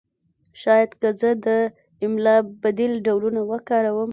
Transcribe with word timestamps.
شاید 0.61 0.91
که 1.01 1.09
زه 1.19 1.29
د 1.45 1.47
املا 2.05 2.35
بدیل 2.63 2.93
ډولونه 3.05 3.41
وکاروم 3.51 4.09